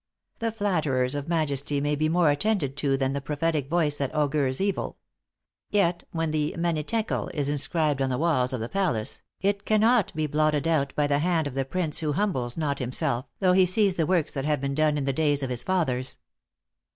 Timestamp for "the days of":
15.05-15.51